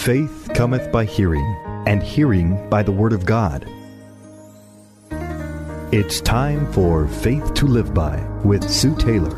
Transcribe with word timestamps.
Faith 0.00 0.48
cometh 0.54 0.90
by 0.90 1.04
hearing, 1.04 1.44
and 1.86 2.02
hearing 2.02 2.70
by 2.70 2.82
the 2.82 2.90
Word 2.90 3.12
of 3.12 3.26
God. 3.26 3.68
It's 5.92 6.22
time 6.22 6.72
for 6.72 7.06
Faith 7.06 7.52
to 7.52 7.66
Live 7.66 7.92
By 7.92 8.18
with 8.42 8.66
Sue 8.66 8.96
Taylor. 8.96 9.28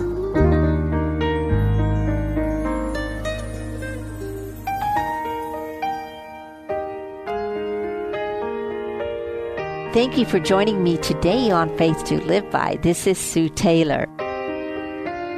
Thank 9.93 10.17
you 10.17 10.25
for 10.25 10.39
joining 10.39 10.85
me 10.85 10.97
today 10.99 11.51
on 11.51 11.77
Faith 11.77 12.05
to 12.05 12.23
Live 12.25 12.49
By. 12.53 12.79
This 12.83 13.09
is 13.09 13.19
Sue 13.19 13.49
Taylor. 13.49 14.07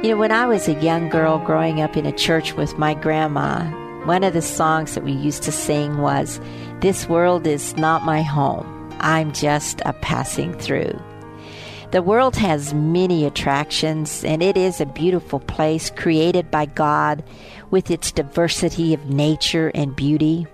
You 0.03 0.11
know, 0.11 0.17
when 0.17 0.31
I 0.31 0.45
was 0.45 0.67
a 0.67 0.79
young 0.83 1.09
girl 1.09 1.39
growing 1.39 1.81
up 1.81 1.97
in 1.97 2.05
a 2.05 2.15
church 2.15 2.53
with 2.53 2.77
my 2.77 2.93
grandma, 2.93 3.84
one 4.05 4.23
of 4.23 4.33
the 4.33 4.41
songs 4.41 4.93
that 4.93 5.03
we 5.03 5.11
used 5.11 5.41
to 5.43 5.51
sing 5.51 5.97
was, 5.97 6.39
This 6.79 7.09
world 7.09 7.47
is 7.47 7.75
not 7.75 8.03
my 8.03 8.21
home, 8.21 8.91
I'm 8.99 9.33
just 9.33 9.81
a 9.83 9.93
passing 9.93 10.53
through. 10.53 10.99
The 11.89 12.03
world 12.03 12.35
has 12.35 12.73
many 12.73 13.25
attractions, 13.25 14.23
and 14.23 14.43
it 14.43 14.57
is 14.57 14.79
a 14.79 14.85
beautiful 14.85 15.39
place 15.39 15.89
created 15.89 16.51
by 16.51 16.67
God 16.67 17.23
with 17.71 17.89
its 17.89 18.11
diversity 18.11 18.93
of 18.93 19.09
nature 19.09 19.71
and 19.73 19.95
beauty. 19.95 20.45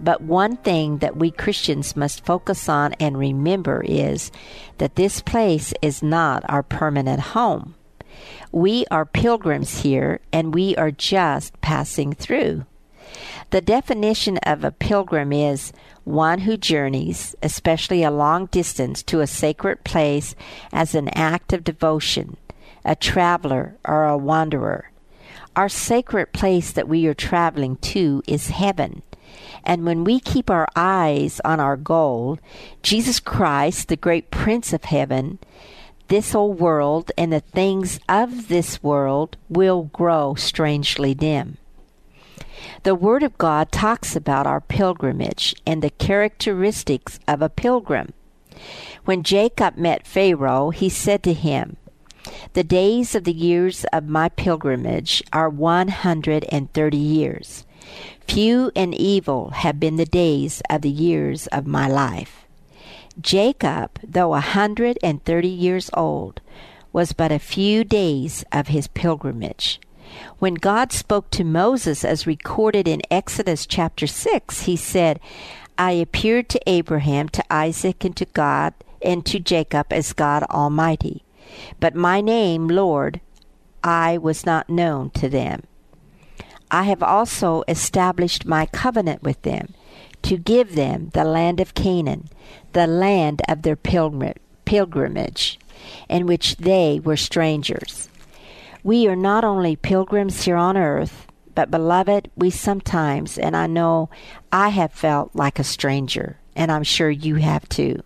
But 0.00 0.22
one 0.22 0.56
thing 0.56 0.98
that 0.98 1.16
we 1.16 1.30
Christians 1.30 1.94
must 1.94 2.24
focus 2.24 2.68
on 2.68 2.94
and 2.94 3.16
remember 3.16 3.84
is 3.86 4.32
that 4.78 4.96
this 4.96 5.20
place 5.20 5.72
is 5.82 6.02
not 6.02 6.42
our 6.48 6.64
permanent 6.64 7.20
home. 7.20 7.75
We 8.56 8.86
are 8.90 9.04
pilgrims 9.04 9.82
here, 9.82 10.20
and 10.32 10.54
we 10.54 10.74
are 10.76 10.90
just 10.90 11.60
passing 11.60 12.14
through. 12.14 12.64
The 13.50 13.60
definition 13.60 14.38
of 14.38 14.64
a 14.64 14.70
pilgrim 14.70 15.30
is 15.30 15.74
one 16.04 16.38
who 16.38 16.56
journeys, 16.56 17.36
especially 17.42 18.02
a 18.02 18.10
long 18.10 18.46
distance, 18.46 19.02
to 19.02 19.20
a 19.20 19.26
sacred 19.26 19.84
place 19.84 20.34
as 20.72 20.94
an 20.94 21.10
act 21.10 21.52
of 21.52 21.64
devotion, 21.64 22.38
a 22.82 22.96
traveler 22.96 23.76
or 23.84 24.06
a 24.06 24.16
wanderer. 24.16 24.90
Our 25.54 25.68
sacred 25.68 26.32
place 26.32 26.72
that 26.72 26.88
we 26.88 27.06
are 27.06 27.12
traveling 27.12 27.76
to 27.92 28.22
is 28.26 28.48
heaven. 28.48 29.02
And 29.64 29.84
when 29.84 30.02
we 30.02 30.18
keep 30.18 30.48
our 30.48 30.68
eyes 30.74 31.42
on 31.44 31.60
our 31.60 31.76
goal, 31.76 32.38
Jesus 32.82 33.20
Christ, 33.20 33.88
the 33.88 33.96
great 33.96 34.30
Prince 34.30 34.72
of 34.72 34.84
Heaven, 34.84 35.40
this 36.08 36.34
old 36.34 36.60
world 36.60 37.10
and 37.18 37.32
the 37.32 37.40
things 37.40 37.98
of 38.08 38.48
this 38.48 38.82
world 38.82 39.36
will 39.48 39.84
grow 39.92 40.34
strangely 40.34 41.14
dim. 41.14 41.58
The 42.84 42.94
Word 42.94 43.22
of 43.22 43.38
God 43.38 43.72
talks 43.72 44.14
about 44.14 44.46
our 44.46 44.60
pilgrimage 44.60 45.54
and 45.66 45.82
the 45.82 45.90
characteristics 45.90 47.18
of 47.26 47.42
a 47.42 47.48
pilgrim. 47.48 48.12
When 49.04 49.22
Jacob 49.22 49.76
met 49.76 50.06
Pharaoh, 50.06 50.70
he 50.70 50.88
said 50.88 51.22
to 51.24 51.32
him, 51.32 51.76
The 52.54 52.64
days 52.64 53.14
of 53.14 53.24
the 53.24 53.32
years 53.32 53.84
of 53.92 54.08
my 54.08 54.28
pilgrimage 54.28 55.22
are 55.32 55.48
one 55.48 55.88
hundred 55.88 56.46
and 56.50 56.72
thirty 56.72 56.96
years. 56.96 57.66
Few 58.26 58.72
and 58.74 58.94
evil 58.94 59.50
have 59.50 59.78
been 59.78 59.96
the 59.96 60.06
days 60.06 60.62
of 60.70 60.82
the 60.82 60.90
years 60.90 61.46
of 61.48 61.66
my 61.66 61.88
life. 61.88 62.45
Jacob, 63.20 63.98
though 64.02 64.34
a 64.34 64.40
hundred 64.40 64.98
and 65.02 65.24
thirty 65.24 65.48
years 65.48 65.90
old, 65.94 66.40
was 66.92 67.12
but 67.12 67.32
a 67.32 67.38
few 67.38 67.84
days 67.84 68.44
of 68.52 68.68
his 68.68 68.88
pilgrimage. 68.88 69.80
When 70.38 70.54
God 70.54 70.92
spoke 70.92 71.30
to 71.30 71.44
Moses, 71.44 72.04
as 72.04 72.26
recorded 72.26 72.86
in 72.86 73.02
Exodus 73.10 73.66
chapter 73.66 74.06
6, 74.06 74.62
he 74.62 74.76
said, 74.76 75.20
I 75.78 75.92
appeared 75.92 76.48
to 76.50 76.60
Abraham, 76.66 77.28
to 77.30 77.44
Isaac, 77.52 78.04
and 78.04 78.16
to 78.16 78.24
God, 78.26 78.72
and 79.02 79.26
to 79.26 79.38
Jacob 79.38 79.92
as 79.92 80.12
God 80.12 80.42
Almighty. 80.44 81.24
But 81.80 81.94
my 81.94 82.20
name, 82.20 82.68
Lord, 82.68 83.20
I 83.82 84.18
was 84.18 84.46
not 84.46 84.70
known 84.70 85.10
to 85.10 85.28
them. 85.28 85.64
I 86.70 86.84
have 86.84 87.02
also 87.02 87.62
established 87.68 88.46
my 88.46 88.66
covenant 88.66 89.22
with 89.22 89.40
them 89.42 89.74
to 90.22 90.36
give 90.36 90.74
them 90.74 91.10
the 91.14 91.24
land 91.24 91.60
of 91.60 91.74
Canaan, 91.74 92.28
the 92.72 92.86
land 92.86 93.42
of 93.48 93.62
their 93.62 93.76
pilgrimage, 93.76 95.58
in 96.08 96.26
which 96.26 96.56
they 96.56 97.00
were 97.02 97.16
strangers. 97.16 98.08
We 98.82 99.06
are 99.08 99.16
not 99.16 99.44
only 99.44 99.76
pilgrims 99.76 100.42
here 100.44 100.56
on 100.56 100.76
earth, 100.76 101.26
but 101.54 101.70
beloved, 101.70 102.30
we 102.36 102.50
sometimes, 102.50 103.38
and 103.38 103.56
I 103.56 103.66
know 103.66 104.10
I 104.52 104.68
have 104.68 104.92
felt 104.92 105.34
like 105.34 105.58
a 105.58 105.64
stranger, 105.64 106.38
and 106.54 106.70
I'm 106.70 106.82
sure 106.82 107.10
you 107.10 107.36
have 107.36 107.68
too, 107.68 108.02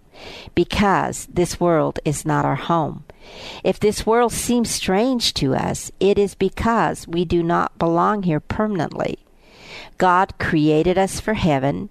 because 0.54 1.26
this 1.26 1.58
world 1.58 1.98
is 2.04 2.24
not 2.24 2.44
our 2.44 2.56
home. 2.56 3.04
If 3.64 3.80
this 3.80 4.06
world 4.06 4.32
seems 4.32 4.70
strange 4.70 5.34
to 5.34 5.54
us, 5.54 5.90
it 6.00 6.18
is 6.18 6.34
because 6.34 7.08
we 7.08 7.24
do 7.24 7.42
not 7.42 7.78
belong 7.78 8.22
here 8.22 8.40
permanently. 8.40 9.18
God 9.98 10.38
created 10.38 10.96
us 10.96 11.20
for 11.20 11.34
heaven, 11.34 11.90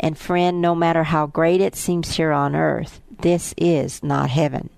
and 0.00 0.16
friend, 0.16 0.60
no 0.60 0.74
matter 0.74 1.04
how 1.04 1.26
great 1.26 1.60
it 1.60 1.76
seems 1.76 2.16
here 2.16 2.32
on 2.32 2.54
earth, 2.54 3.00
this 3.20 3.54
is 3.56 4.02
not 4.02 4.30
heaven. 4.30 4.70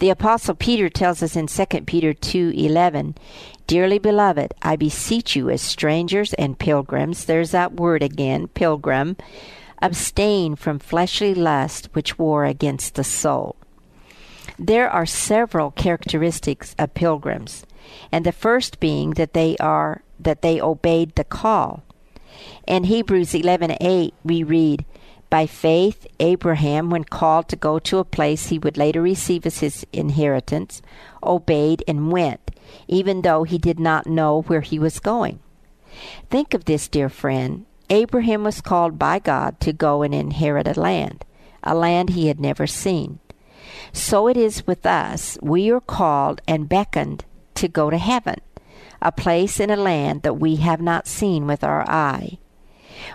The 0.00 0.10
apostle 0.10 0.54
Peter 0.54 0.88
tells 0.88 1.22
us 1.22 1.34
in 1.34 1.48
2 1.48 1.86
Peter 1.86 2.14
2:11, 2.14 3.16
"Dearly 3.66 3.98
beloved, 3.98 4.54
I 4.62 4.76
beseech 4.76 5.34
you 5.34 5.50
as 5.50 5.60
strangers 5.60 6.34
and 6.34 6.58
pilgrims, 6.58 7.24
there's 7.24 7.50
that 7.50 7.74
word 7.74 8.02
again, 8.02 8.46
pilgrim, 8.48 9.16
abstain 9.82 10.54
from 10.54 10.78
fleshly 10.78 11.34
lust 11.34 11.88
which 11.94 12.18
war 12.18 12.44
against 12.44 12.94
the 12.94 13.04
soul." 13.04 13.56
There 14.56 14.88
are 14.88 15.06
several 15.06 15.72
characteristics 15.72 16.74
of 16.78 16.94
pilgrims, 16.94 17.64
and 18.12 18.24
the 18.24 18.32
first 18.32 18.80
being 18.80 19.10
that 19.12 19.32
they 19.32 19.56
are 19.58 20.02
that 20.20 20.42
they 20.42 20.60
obeyed 20.60 21.14
the 21.14 21.24
call. 21.24 21.82
In 22.66 22.84
Hebrews 22.84 23.34
11:8 23.34 24.14
we 24.24 24.42
read, 24.42 24.84
"By 25.30 25.46
faith 25.46 26.06
Abraham, 26.20 26.90
when 26.90 27.04
called 27.04 27.48
to 27.48 27.56
go 27.56 27.78
to 27.78 27.98
a 27.98 28.04
place 28.04 28.46
he 28.46 28.58
would 28.58 28.76
later 28.76 29.02
receive 29.02 29.44
as 29.46 29.58
his 29.58 29.86
inheritance, 29.92 30.80
obeyed 31.22 31.84
and 31.86 32.12
went, 32.12 32.50
even 32.86 33.22
though 33.22 33.44
he 33.44 33.58
did 33.58 33.78
not 33.78 34.06
know 34.06 34.42
where 34.42 34.62
he 34.62 34.78
was 34.78 35.00
going." 35.00 35.40
Think 36.30 36.54
of 36.54 36.64
this, 36.64 36.88
dear 36.88 37.08
friend. 37.08 37.66
Abraham 37.90 38.44
was 38.44 38.60
called 38.60 38.98
by 38.98 39.18
God 39.18 39.60
to 39.60 39.72
go 39.72 40.02
and 40.02 40.14
inherit 40.14 40.68
a 40.68 40.78
land, 40.78 41.24
a 41.62 41.74
land 41.74 42.10
he 42.10 42.28
had 42.28 42.40
never 42.40 42.66
seen. 42.66 43.18
So 43.92 44.28
it 44.28 44.36
is 44.36 44.66
with 44.66 44.84
us. 44.86 45.38
We 45.42 45.70
are 45.70 45.80
called 45.80 46.40
and 46.46 46.68
beckoned 46.68 47.24
to 47.54 47.68
go 47.68 47.90
to 47.90 47.98
heaven 47.98 48.36
a 49.00 49.12
place 49.12 49.60
in 49.60 49.70
a 49.70 49.76
land 49.76 50.22
that 50.22 50.34
we 50.34 50.56
have 50.56 50.80
not 50.80 51.06
seen 51.06 51.46
with 51.46 51.62
our 51.62 51.88
eye. 51.88 52.38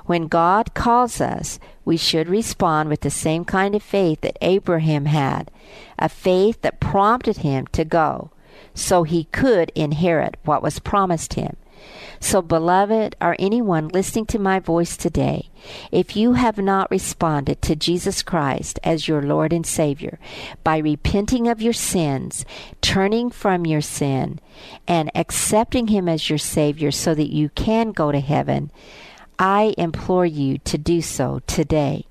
When 0.05 0.27
God 0.27 0.73
calls 0.73 1.19
us, 1.19 1.59
we 1.85 1.97
should 1.97 2.29
respond 2.29 2.89
with 2.89 3.01
the 3.01 3.09
same 3.09 3.43
kind 3.45 3.75
of 3.75 3.83
faith 3.83 4.21
that 4.21 4.37
Abraham 4.41 5.05
had, 5.05 5.51
a 5.99 6.07
faith 6.09 6.61
that 6.61 6.79
prompted 6.79 7.37
him 7.37 7.67
to 7.67 7.83
go, 7.83 8.31
so 8.73 9.03
he 9.03 9.25
could 9.25 9.71
inherit 9.75 10.37
what 10.45 10.63
was 10.63 10.79
promised 10.79 11.33
him. 11.33 11.57
So, 12.19 12.41
beloved, 12.41 13.17
or 13.19 13.35
anyone 13.37 13.89
listening 13.89 14.25
to 14.27 14.39
my 14.39 14.59
voice 14.59 14.95
today, 14.95 15.49
if 15.91 16.15
you 16.15 16.33
have 16.33 16.57
not 16.57 16.89
responded 16.89 17.61
to 17.63 17.75
Jesus 17.75 18.23
Christ 18.23 18.79
as 18.81 19.07
your 19.07 19.21
Lord 19.21 19.51
and 19.51 19.65
Savior 19.65 20.19
by 20.63 20.77
repenting 20.77 21.49
of 21.49 21.61
your 21.61 21.73
sins, 21.73 22.45
turning 22.79 23.29
from 23.29 23.65
your 23.65 23.81
sin, 23.81 24.39
and 24.87 25.11
accepting 25.13 25.87
Him 25.87 26.07
as 26.07 26.29
your 26.29 26.39
Savior 26.39 26.91
so 26.91 27.13
that 27.13 27.33
you 27.33 27.49
can 27.49 27.91
go 27.91 28.11
to 28.11 28.21
heaven, 28.21 28.71
I 29.37 29.73
implore 29.77 30.25
you 30.25 30.59
to 30.59 30.77
do 30.77 31.01
so 31.01 31.41
today. 31.45 32.05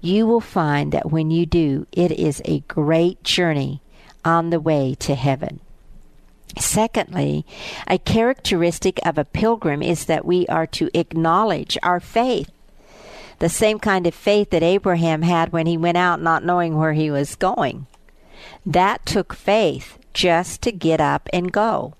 You 0.00 0.26
will 0.26 0.40
find 0.40 0.92
that 0.92 1.10
when 1.10 1.32
you 1.32 1.44
do, 1.44 1.86
it 1.90 2.12
is 2.12 2.40
a 2.44 2.60
great 2.60 3.24
journey 3.24 3.82
on 4.24 4.50
the 4.50 4.60
way 4.60 4.94
to 5.00 5.16
heaven. 5.16 5.60
Secondly, 6.56 7.44
a 7.86 7.98
characteristic 7.98 8.98
of 9.04 9.18
a 9.18 9.24
pilgrim 9.24 9.82
is 9.82 10.06
that 10.06 10.24
we 10.24 10.46
are 10.46 10.66
to 10.68 10.90
acknowledge 10.94 11.76
our 11.82 12.00
faith. 12.00 12.50
The 13.38 13.48
same 13.48 13.78
kind 13.78 14.06
of 14.06 14.14
faith 14.14 14.50
that 14.50 14.62
Abraham 14.62 15.22
had 15.22 15.52
when 15.52 15.66
he 15.66 15.76
went 15.76 15.96
out 15.96 16.20
not 16.20 16.44
knowing 16.44 16.76
where 16.76 16.94
he 16.94 17.10
was 17.10 17.36
going. 17.36 17.86
That 18.66 19.06
took 19.06 19.32
faith 19.32 19.98
just 20.12 20.62
to 20.62 20.72
get 20.72 21.00
up 21.00 21.28
and 21.32 21.52
go. 21.52 21.94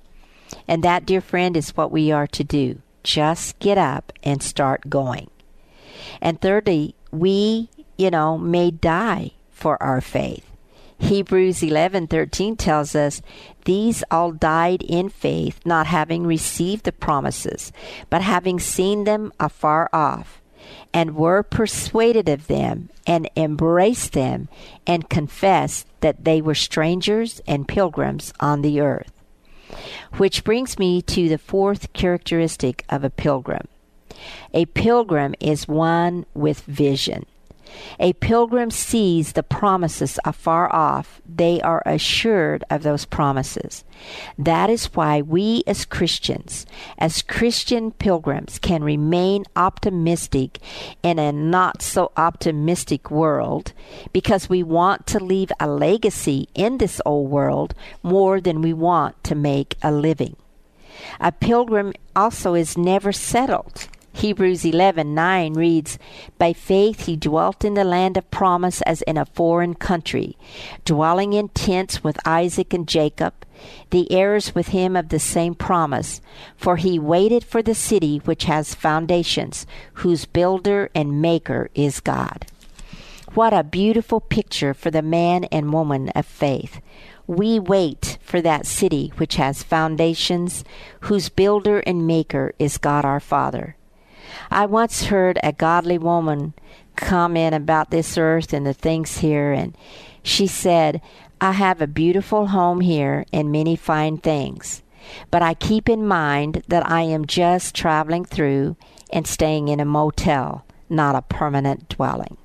And 0.66 0.82
that, 0.82 1.06
dear 1.06 1.20
friend, 1.20 1.56
is 1.56 1.76
what 1.76 1.92
we 1.92 2.10
are 2.10 2.26
to 2.28 2.42
do. 2.42 2.80
Just 3.02 3.58
get 3.58 3.78
up 3.78 4.12
and 4.22 4.42
start 4.42 4.90
going. 4.90 5.30
And 6.20 6.40
thirdly, 6.40 6.94
we, 7.10 7.68
you 7.96 8.10
know, 8.10 8.36
may 8.36 8.70
die 8.70 9.32
for 9.50 9.80
our 9.82 10.00
faith. 10.00 10.47
Hebrews 10.98 11.62
11:13 11.62 12.56
tells 12.56 12.94
us, 12.94 13.22
"These 13.64 14.02
all 14.10 14.32
died 14.32 14.82
in 14.82 15.08
faith, 15.08 15.60
not 15.64 15.86
having 15.86 16.26
received 16.26 16.84
the 16.84 16.92
promises, 16.92 17.72
but 18.10 18.22
having 18.22 18.58
seen 18.58 19.04
them 19.04 19.32
afar 19.38 19.88
off, 19.92 20.42
and 20.92 21.14
were 21.14 21.42
persuaded 21.42 22.28
of 22.28 22.46
them, 22.48 22.90
and 23.06 23.30
embraced 23.36 24.12
them, 24.12 24.48
and 24.86 25.08
confessed 25.08 25.86
that 26.00 26.24
they 26.24 26.42
were 26.42 26.54
strangers 26.54 27.40
and 27.46 27.68
pilgrims 27.68 28.32
on 28.40 28.62
the 28.62 28.80
earth." 28.80 29.12
Which 30.16 30.44
brings 30.44 30.78
me 30.78 31.00
to 31.02 31.28
the 31.28 31.38
fourth 31.38 31.92
characteristic 31.92 32.84
of 32.88 33.04
a 33.04 33.10
pilgrim. 33.10 33.68
A 34.52 34.64
pilgrim 34.66 35.34
is 35.38 35.68
one 35.68 36.26
with 36.34 36.60
vision. 36.62 37.24
A 37.98 38.12
pilgrim 38.14 38.70
sees 38.70 39.32
the 39.32 39.42
promises 39.42 40.18
afar 40.24 40.72
off. 40.72 41.20
They 41.26 41.60
are 41.60 41.82
assured 41.84 42.64
of 42.70 42.82
those 42.82 43.04
promises. 43.04 43.84
That 44.38 44.70
is 44.70 44.86
why 44.94 45.22
we 45.22 45.62
as 45.66 45.84
Christians, 45.84 46.66
as 46.98 47.22
Christian 47.22 47.90
pilgrims, 47.90 48.58
can 48.58 48.84
remain 48.84 49.44
optimistic 49.56 50.58
in 51.02 51.18
a 51.18 51.32
not 51.32 51.82
so 51.82 52.12
optimistic 52.16 53.10
world 53.10 53.72
because 54.12 54.48
we 54.48 54.62
want 54.62 55.06
to 55.08 55.18
leave 55.18 55.50
a 55.58 55.66
legacy 55.66 56.48
in 56.54 56.78
this 56.78 57.00
old 57.04 57.30
world 57.30 57.74
more 58.02 58.40
than 58.40 58.62
we 58.62 58.72
want 58.72 59.22
to 59.24 59.34
make 59.34 59.76
a 59.82 59.90
living. 59.90 60.36
A 61.20 61.32
pilgrim 61.32 61.92
also 62.14 62.54
is 62.54 62.78
never 62.78 63.12
settled. 63.12 63.88
Hebrews 64.18 64.64
11:9 64.64 65.54
reads, 65.54 65.96
"By 66.38 66.52
faith 66.52 67.06
he 67.06 67.16
dwelt 67.16 67.64
in 67.64 67.74
the 67.74 67.84
land 67.84 68.16
of 68.16 68.28
promise 68.32 68.82
as 68.82 69.00
in 69.02 69.16
a 69.16 69.24
foreign 69.24 69.74
country, 69.74 70.36
dwelling 70.84 71.34
in 71.34 71.50
tents 71.50 72.02
with 72.02 72.18
Isaac 72.26 72.74
and 72.74 72.88
Jacob, 72.88 73.32
the 73.90 74.10
heirs 74.10 74.56
with 74.56 74.68
him 74.68 74.96
of 74.96 75.10
the 75.10 75.20
same 75.20 75.54
promise, 75.54 76.20
for 76.56 76.78
he 76.78 76.98
waited 76.98 77.44
for 77.44 77.62
the 77.62 77.76
city 77.76 78.20
which 78.24 78.46
has 78.46 78.74
foundations, 78.74 79.66
whose 80.02 80.24
builder 80.24 80.90
and 80.96 81.22
maker 81.22 81.70
is 81.76 82.00
God." 82.00 82.46
What 83.34 83.54
a 83.54 83.62
beautiful 83.62 84.18
picture 84.18 84.74
for 84.74 84.90
the 84.90 85.02
man 85.02 85.44
and 85.44 85.72
woman 85.72 86.08
of 86.16 86.26
faith. 86.26 86.80
We 87.28 87.60
wait 87.60 88.18
for 88.20 88.40
that 88.40 88.66
city 88.66 89.12
which 89.16 89.36
has 89.36 89.62
foundations, 89.62 90.64
whose 91.02 91.28
builder 91.28 91.78
and 91.86 92.04
maker 92.04 92.52
is 92.58 92.78
God 92.78 93.04
our 93.04 93.20
Father. 93.20 93.76
I 94.50 94.66
once 94.66 95.04
heard 95.04 95.38
a 95.42 95.52
godly 95.52 95.98
woman 95.98 96.54
comment 96.96 97.54
about 97.54 97.90
this 97.90 98.18
earth 98.18 98.52
and 98.52 98.66
the 98.66 98.74
things 98.74 99.18
here, 99.18 99.52
and 99.52 99.76
she 100.22 100.46
said, 100.46 101.00
I 101.40 101.52
have 101.52 101.80
a 101.80 101.86
beautiful 101.86 102.48
home 102.48 102.80
here 102.80 103.24
and 103.32 103.52
many 103.52 103.76
fine 103.76 104.18
things, 104.18 104.82
but 105.30 105.42
I 105.42 105.54
keep 105.54 105.88
in 105.88 106.06
mind 106.06 106.64
that 106.68 106.88
I 106.90 107.02
am 107.02 107.26
just 107.26 107.74
traveling 107.74 108.24
through 108.24 108.76
and 109.10 109.26
staying 109.26 109.68
in 109.68 109.80
a 109.80 109.84
motel, 109.84 110.64
not 110.88 111.14
a 111.14 111.22
permanent 111.22 111.88
dwelling. 111.88 112.36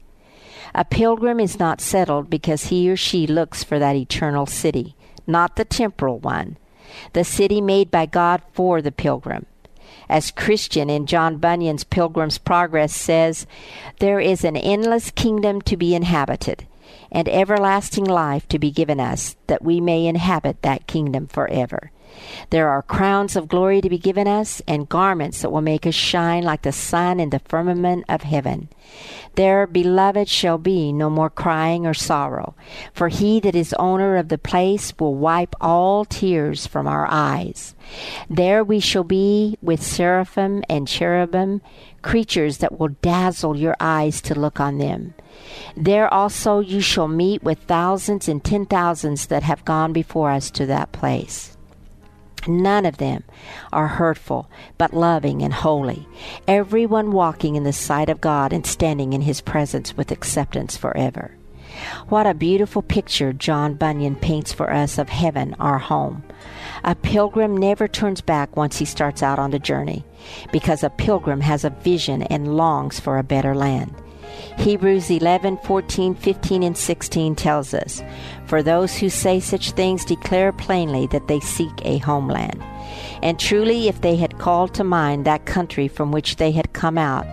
A 0.75 0.85
pilgrim 0.85 1.39
is 1.39 1.59
not 1.59 1.81
settled 1.81 2.29
because 2.29 2.67
he 2.67 2.89
or 2.89 2.95
she 2.95 3.27
looks 3.27 3.63
for 3.63 3.79
that 3.79 3.95
eternal 3.95 4.45
city, 4.45 4.95
not 5.25 5.55
the 5.55 5.65
temporal 5.65 6.19
one, 6.19 6.57
the 7.13 7.23
city 7.23 7.61
made 7.61 7.89
by 7.89 8.05
God 8.05 8.41
for 8.53 8.81
the 8.81 8.91
pilgrim 8.91 9.45
as 10.09 10.31
Christian 10.31 10.89
in 10.89 11.05
John 11.05 11.37
Bunyan's 11.37 11.83
Pilgrim's 11.83 12.37
Progress 12.37 12.93
says, 12.93 13.45
There 13.99 14.19
is 14.19 14.43
an 14.43 14.57
endless 14.57 15.11
kingdom 15.11 15.61
to 15.63 15.77
be 15.77 15.95
inhabited, 15.95 16.67
and 17.11 17.29
everlasting 17.29 18.05
life 18.05 18.47
to 18.49 18.59
be 18.59 18.71
given 18.71 18.99
us, 18.99 19.35
that 19.47 19.63
we 19.63 19.79
may 19.79 20.05
inhabit 20.05 20.61
that 20.61 20.87
kingdom 20.87 21.27
forever. 21.27 21.91
There 22.49 22.69
are 22.69 22.81
crowns 22.81 23.35
of 23.35 23.47
glory 23.47 23.81
to 23.81 23.89
be 23.89 23.97
given 23.97 24.27
us, 24.27 24.61
and 24.67 24.89
garments 24.89 25.41
that 25.41 25.51
will 25.51 25.61
make 25.61 25.87
us 25.87 25.95
shine 25.95 26.43
like 26.43 26.61
the 26.61 26.71
sun 26.71 27.19
in 27.19 27.29
the 27.29 27.39
firmament 27.39 28.05
of 28.09 28.21
heaven. 28.23 28.69
There, 29.35 29.65
beloved, 29.65 30.29
shall 30.29 30.57
be 30.57 30.93
no 30.93 31.09
more 31.09 31.29
crying 31.29 31.87
or 31.87 31.93
sorrow, 31.93 32.53
for 32.93 33.07
he 33.07 33.39
that 33.39 33.55
is 33.55 33.73
owner 33.79 34.17
of 34.17 34.29
the 34.29 34.37
place 34.37 34.93
will 34.99 35.15
wipe 35.15 35.55
all 35.59 36.05
tears 36.05 36.67
from 36.67 36.87
our 36.87 37.07
eyes. 37.09 37.73
There 38.29 38.63
we 38.63 38.79
shall 38.79 39.03
be 39.03 39.57
with 39.61 39.81
seraphim 39.81 40.63
and 40.69 40.87
cherubim, 40.87 41.61
creatures 42.01 42.59
that 42.59 42.77
will 42.77 42.89
dazzle 43.01 43.57
your 43.57 43.75
eyes 43.79 44.21
to 44.21 44.39
look 44.39 44.59
on 44.59 44.77
them. 44.77 45.15
There 45.75 46.13
also 46.13 46.59
you 46.59 46.81
shall 46.81 47.07
meet 47.07 47.41
with 47.41 47.59
thousands 47.59 48.29
and 48.29 48.43
ten 48.43 48.65
thousands 48.65 49.27
that 49.27 49.43
have 49.43 49.65
gone 49.65 49.93
before 49.93 50.29
us 50.29 50.51
to 50.51 50.65
that 50.67 50.91
place. 50.91 51.57
None 52.47 52.85
of 52.85 52.97
them 52.97 53.23
are 53.71 53.87
hurtful, 53.87 54.49
but 54.77 54.93
loving 54.93 55.41
and 55.41 55.53
holy, 55.53 56.07
everyone 56.47 57.11
walking 57.11 57.55
in 57.55 57.63
the 57.63 57.73
sight 57.73 58.09
of 58.09 58.21
God 58.21 58.53
and 58.53 58.65
standing 58.65 59.13
in 59.13 59.21
His 59.21 59.41
presence 59.41 59.95
with 59.95 60.11
acceptance 60.11 60.75
forever. 60.77 61.31
What 62.07 62.27
a 62.27 62.33
beautiful 62.33 62.81
picture 62.81 63.33
John 63.33 63.73
Bunyan 63.73 64.15
paints 64.15 64.53
for 64.53 64.71
us 64.71 64.97
of 64.97 65.09
heaven, 65.09 65.55
our 65.59 65.79
home. 65.79 66.23
A 66.83 66.95
pilgrim 66.95 67.57
never 67.57 67.87
turns 67.87 68.21
back 68.21 68.55
once 68.55 68.77
he 68.77 68.85
starts 68.85 69.23
out 69.23 69.39
on 69.39 69.51
the 69.51 69.59
journey, 69.59 70.05
because 70.51 70.83
a 70.83 70.89
pilgrim 70.89 71.41
has 71.41 71.63
a 71.63 71.71
vision 71.71 72.23
and 72.23 72.55
longs 72.55 72.99
for 72.99 73.17
a 73.17 73.23
better 73.23 73.55
land. 73.55 73.93
Hebrews 74.57 75.09
11, 75.09 75.57
14, 75.57 76.15
15, 76.15 76.63
and 76.63 76.77
16 76.77 77.35
tells 77.35 77.73
us, 77.73 78.03
For 78.45 78.61
those 78.61 78.95
who 78.95 79.09
say 79.09 79.39
such 79.39 79.71
things 79.71 80.05
declare 80.05 80.51
plainly 80.51 81.07
that 81.07 81.27
they 81.27 81.39
seek 81.39 81.73
a 81.83 81.97
homeland. 81.99 82.61
And 83.21 83.39
truly, 83.39 83.87
if 83.87 84.01
they 84.01 84.15
had 84.15 84.37
called 84.37 84.73
to 84.75 84.83
mind 84.83 85.25
that 85.25 85.45
country 85.45 85.87
from 85.87 86.11
which 86.11 86.35
they 86.35 86.51
had 86.51 86.73
come 86.73 86.97
out, 86.97 87.25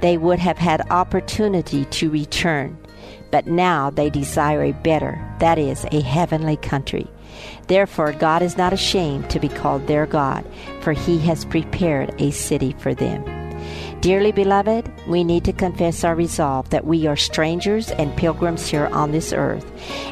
they 0.00 0.16
would 0.16 0.38
have 0.38 0.58
had 0.58 0.90
opportunity 0.90 1.84
to 1.86 2.10
return. 2.10 2.78
But 3.30 3.46
now 3.46 3.90
they 3.90 4.10
desire 4.10 4.62
a 4.62 4.72
better, 4.72 5.20
that 5.40 5.58
is, 5.58 5.84
a 5.92 6.00
heavenly 6.00 6.56
country. 6.56 7.08
Therefore, 7.66 8.12
God 8.12 8.42
is 8.42 8.56
not 8.56 8.72
ashamed 8.72 9.28
to 9.30 9.40
be 9.40 9.48
called 9.48 9.86
their 9.86 10.06
God, 10.06 10.46
for 10.80 10.92
he 10.92 11.18
has 11.20 11.44
prepared 11.44 12.14
a 12.20 12.30
city 12.30 12.74
for 12.78 12.94
them. 12.94 13.43
Dearly 14.04 14.32
beloved, 14.32 14.92
we 15.06 15.24
need 15.24 15.44
to 15.44 15.52
confess 15.54 16.04
our 16.04 16.14
resolve 16.14 16.68
that 16.68 16.84
we 16.84 17.06
are 17.06 17.16
strangers 17.16 17.90
and 17.92 18.14
pilgrims 18.18 18.66
here 18.66 18.88
on 18.88 19.12
this 19.12 19.32
earth. 19.32 19.64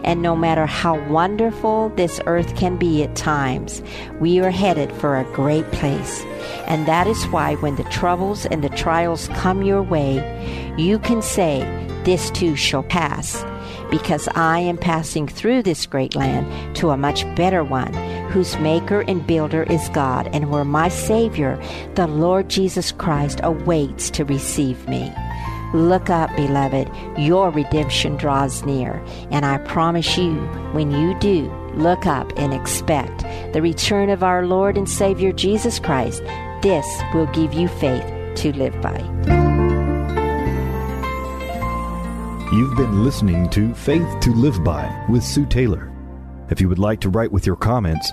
And 0.02 0.22
no 0.22 0.34
matter 0.34 0.64
how 0.64 0.98
wonderful 1.10 1.90
this 1.90 2.18
earth 2.24 2.56
can 2.56 2.78
be 2.78 3.02
at 3.02 3.14
times, 3.14 3.82
we 4.18 4.40
are 4.40 4.50
headed 4.50 4.90
for 4.92 5.18
a 5.18 5.30
great 5.34 5.70
place. 5.72 6.22
And 6.66 6.86
that 6.88 7.06
is 7.06 7.22
why 7.24 7.56
when 7.56 7.76
the 7.76 7.84
troubles 7.84 8.46
and 8.46 8.64
the 8.64 8.70
trials 8.70 9.28
come 9.34 9.62
your 9.62 9.82
way, 9.82 10.74
you 10.78 10.98
can 10.98 11.20
say, 11.20 11.60
This 12.06 12.30
too 12.30 12.56
shall 12.56 12.84
pass 12.84 13.44
because 13.90 14.26
I 14.34 14.60
am 14.60 14.78
passing 14.78 15.28
through 15.28 15.64
this 15.64 15.84
great 15.84 16.16
land 16.16 16.74
to 16.76 16.90
a 16.90 16.96
much 16.96 17.26
better 17.36 17.62
one, 17.62 17.92
whose 18.32 18.58
maker 18.58 19.02
and 19.02 19.26
builder 19.26 19.64
is 19.64 19.88
God, 19.90 20.28
and 20.32 20.50
where 20.50 20.64
my 20.64 20.88
Savior, 20.88 21.62
the 21.94 22.06
Lord 22.06 22.48
Jesus 22.48 22.90
Christ, 22.90 23.40
awaits 23.42 24.08
to 24.10 24.24
receive 24.24 24.88
me. 24.88 25.12
Look 25.74 26.08
up, 26.08 26.34
beloved, 26.34 26.90
your 27.18 27.50
redemption 27.50 28.16
draws 28.16 28.64
near, 28.64 29.04
and 29.30 29.44
I 29.44 29.58
promise 29.58 30.16
you, 30.16 30.34
when 30.72 30.90
you 30.90 31.18
do, 31.18 31.50
look 31.74 32.06
up 32.06 32.32
and 32.36 32.54
expect 32.54 33.22
the 33.52 33.60
return 33.62 34.08
of 34.08 34.22
our 34.22 34.46
Lord 34.46 34.78
and 34.78 34.88
Savior 34.88 35.32
Jesus 35.32 35.78
Christ. 35.78 36.22
This 36.62 36.86
will 37.12 37.26
give 37.26 37.52
you 37.52 37.68
faith 37.68 38.04
to 38.36 38.52
live 38.54 38.80
by. 38.80 38.98
You've 42.52 42.76
been 42.76 43.02
listening 43.02 43.48
to 43.50 43.74
Faith 43.74 44.20
to 44.20 44.30
Live 44.32 44.62
By 44.62 45.04
with 45.08 45.24
Sue 45.24 45.46
Taylor. 45.46 45.90
If 46.50 46.60
you 46.60 46.68
would 46.68 46.78
like 46.78 47.00
to 47.00 47.08
write 47.08 47.32
with 47.32 47.46
your 47.46 47.56
comments 47.56 48.12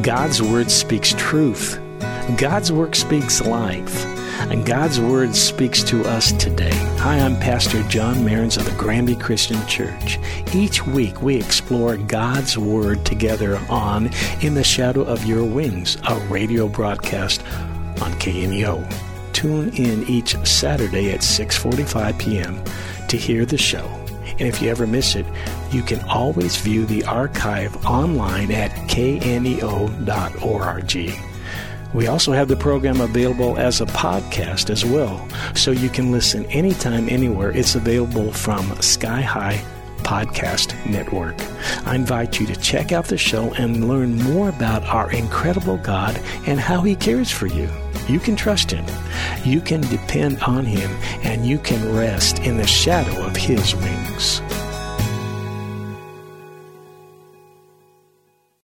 God's 0.00 0.42
Word 0.42 0.70
speaks 0.70 1.12
truth. 1.18 1.78
God's 2.38 2.72
Word 2.72 2.94
speaks 2.94 3.42
life. 3.42 4.06
and 4.50 4.66
God's 4.66 4.98
Word 4.98 5.36
speaks 5.36 5.82
to 5.84 6.02
us 6.04 6.32
today. 6.32 6.74
Hi, 6.98 7.18
I'm 7.18 7.38
Pastor 7.38 7.82
John 7.84 8.24
Mearns 8.24 8.56
of 8.56 8.64
the 8.64 8.76
Granby 8.76 9.16
Christian 9.16 9.64
Church. 9.68 10.18
Each 10.54 10.84
week 10.86 11.22
we 11.22 11.36
explore 11.36 11.96
God's 11.96 12.56
Word 12.58 13.04
together 13.04 13.60
on 13.68 14.10
In 14.40 14.54
the 14.54 14.64
Shadow 14.64 15.02
of 15.02 15.24
Your 15.24 15.44
Wings, 15.44 15.98
a 16.08 16.18
radio 16.26 16.68
broadcast 16.68 17.44
on 18.00 18.12
KNEO. 18.18 18.90
Tune 19.32 19.68
in 19.76 20.08
each 20.08 20.36
Saturday 20.46 21.12
at 21.12 21.20
6:45 21.20 22.18
p.m. 22.18 22.62
to 23.08 23.16
hear 23.16 23.44
the 23.44 23.58
show. 23.58 24.01
And 24.32 24.42
if 24.42 24.60
you 24.62 24.70
ever 24.70 24.86
miss 24.86 25.14
it, 25.14 25.26
you 25.70 25.82
can 25.82 26.00
always 26.08 26.56
view 26.56 26.86
the 26.86 27.04
archive 27.04 27.84
online 27.86 28.50
at 28.50 28.70
kneo.org. 28.88 29.92
We 31.94 32.06
also 32.06 32.32
have 32.32 32.48
the 32.48 32.56
program 32.56 33.02
available 33.02 33.58
as 33.58 33.82
a 33.82 33.86
podcast 33.86 34.70
as 34.70 34.82
well, 34.84 35.28
so 35.54 35.72
you 35.72 35.90
can 35.90 36.10
listen 36.10 36.46
anytime, 36.46 37.08
anywhere. 37.08 37.50
It's 37.50 37.74
available 37.74 38.32
from 38.32 38.80
Sky 38.80 39.20
High 39.20 39.62
Podcast 39.98 40.74
Network. 40.86 41.36
I 41.86 41.94
invite 41.94 42.40
you 42.40 42.46
to 42.46 42.56
check 42.56 42.92
out 42.92 43.06
the 43.06 43.18
show 43.18 43.52
and 43.54 43.88
learn 43.88 44.16
more 44.16 44.48
about 44.48 44.84
our 44.84 45.12
incredible 45.12 45.76
God 45.76 46.18
and 46.46 46.58
how 46.58 46.80
He 46.80 46.96
cares 46.96 47.30
for 47.30 47.46
you. 47.46 47.68
You 48.08 48.18
can 48.18 48.36
trust 48.36 48.70
Him, 48.70 48.84
you 49.44 49.60
can 49.60 49.80
depend 49.82 50.42
on 50.42 50.64
Him, 50.64 50.90
and 51.22 51.46
you 51.46 51.58
can 51.58 51.94
rest 51.94 52.40
in 52.40 52.56
the 52.56 52.66
shadow 52.66 53.24
of 53.24 53.36
His 53.36 53.74
wings. 53.76 54.40